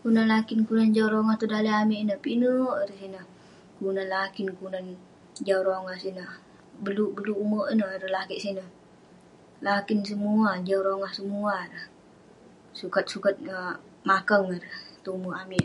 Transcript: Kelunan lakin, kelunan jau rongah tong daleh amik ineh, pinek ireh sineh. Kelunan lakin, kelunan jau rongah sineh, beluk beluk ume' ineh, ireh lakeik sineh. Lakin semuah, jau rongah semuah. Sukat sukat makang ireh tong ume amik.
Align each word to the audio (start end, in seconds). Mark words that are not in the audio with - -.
Kelunan 0.00 0.26
lakin, 0.34 0.58
kelunan 0.66 0.94
jau 0.96 1.08
rongah 1.12 1.36
tong 1.40 1.52
daleh 1.54 1.74
amik 1.82 2.00
ineh, 2.02 2.18
pinek 2.24 2.72
ireh 2.82 2.98
sineh. 3.02 3.24
Kelunan 3.76 4.08
lakin, 4.16 4.46
kelunan 4.56 4.84
jau 5.46 5.60
rongah 5.68 5.96
sineh, 6.02 6.30
beluk 6.84 7.10
beluk 7.16 7.38
ume' 7.44 7.68
ineh, 7.72 7.90
ireh 7.94 8.12
lakeik 8.16 8.42
sineh. 8.44 8.68
Lakin 9.66 9.98
semuah, 10.08 10.54
jau 10.68 10.80
rongah 10.86 11.12
semuah. 11.18 11.60
Sukat 12.80 13.04
sukat 13.12 13.34
makang 14.08 14.44
ireh 14.56 14.76
tong 15.04 15.18
ume 15.24 15.32
amik. 15.42 15.62